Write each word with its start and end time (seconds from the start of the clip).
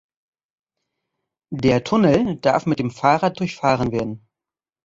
Der 1.53 1.83
Tunnel 1.83 2.37
darf 2.37 2.65
mit 2.65 2.79
dem 2.79 2.89
Fahrrad 2.89 3.39
durchfahren 3.39 3.91
werden. 3.91 4.27